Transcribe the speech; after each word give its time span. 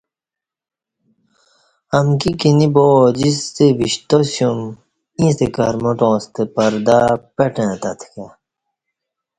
امکی 1.97 2.31
کِینی 2.39 2.67
با 2.73 2.85
اوجِستہ 2.97 3.65
وِشتاسیوم 3.79 4.59
ییݩستہ 5.19 5.47
کرمٹاں 5.55 6.17
ستہ 6.23 6.43
پردہ 6.53 6.99
پٹں 7.35 7.67
اہتہت 7.69 7.99
کہ 8.11 8.25